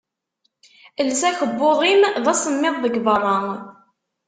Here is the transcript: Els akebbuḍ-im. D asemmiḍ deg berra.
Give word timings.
Els 1.03 1.21
akebbuḍ-im. 1.29 2.01
D 2.23 2.25
asemmiḍ 2.31 2.75
deg 2.83 2.95
berra. 3.05 3.37